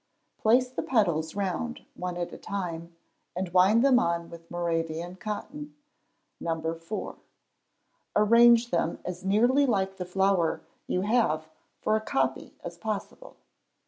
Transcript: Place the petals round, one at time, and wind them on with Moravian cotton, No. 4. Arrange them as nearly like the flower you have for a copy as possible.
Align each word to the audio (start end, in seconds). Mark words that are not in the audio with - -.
Place 0.39 0.67
the 0.71 0.81
petals 0.81 1.35
round, 1.35 1.85
one 1.93 2.17
at 2.17 2.41
time, 2.41 2.95
and 3.35 3.49
wind 3.53 3.85
them 3.85 3.99
on 3.99 4.31
with 4.31 4.49
Moravian 4.49 5.15
cotton, 5.15 5.75
No. 6.39 6.73
4. 6.73 7.17
Arrange 8.15 8.71
them 8.71 8.97
as 9.05 9.23
nearly 9.23 9.67
like 9.67 9.97
the 9.97 10.05
flower 10.05 10.61
you 10.87 11.01
have 11.01 11.49
for 11.81 11.95
a 11.95 12.01
copy 12.01 12.55
as 12.63 12.79
possible. 12.79 13.35